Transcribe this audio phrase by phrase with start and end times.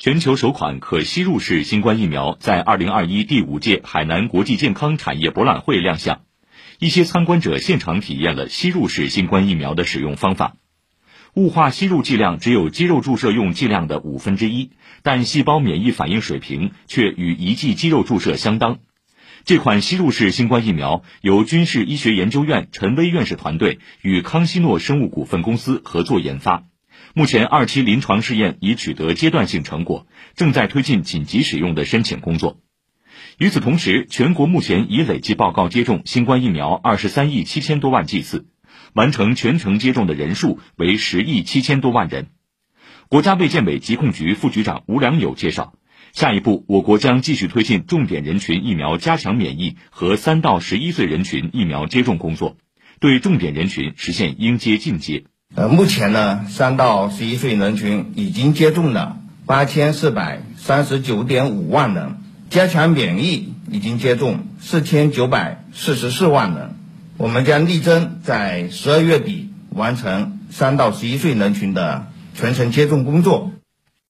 [0.00, 6.20] 全球首款可吸入式新冠疫苗在二零二一第五届海南国际健康产业博览会亮相，
[6.78, 10.54] 一些参观者现场体验了吸入式新冠疫苗的使用方法。
[11.34, 14.70] 雾化吸入剂量只有肌肉注射用剂量的五分之一，
[15.02, 18.78] 但细胞免疫反应水平却与一剂肌肉注射相当。
[19.44, 26.66] 这款吸入式新冠疫苗由军事医学研究院陈薇院士团队与康希诺生物股份公司合作研发。
[27.14, 32.60] 目前，二期临床试验已取得阶段性成果，正在推进紧急使用的申请工作。
[33.38, 38.46] 与此同时，全国目前已累计报告接种新冠疫苗二十三亿七千多万剂次，
[38.94, 42.28] 完成全程接种的人数为十亿七千多万人。
[43.08, 45.74] 国家卫健委疾控局副局长吴良友介绍，
[46.12, 52.58] 下一步我国将继续推进重点人群疫苗加强免疫和三到十一岁人群疫苗接种工作，
[53.00, 55.24] 对重点人群实现应接尽接。
[55.54, 66.76] 呃，目前呢，三到十一岁人群已经接种了八千四百三十九点五万人，加强免疫已经接种四千九百四十四万人。
[67.16, 73.50] 我们将力争在十二月底完成三到十一岁人群的全程接种工作。